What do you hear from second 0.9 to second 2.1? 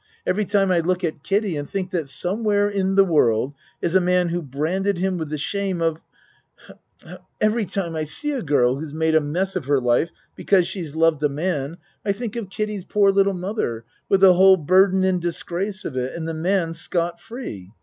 at Kiddie and think that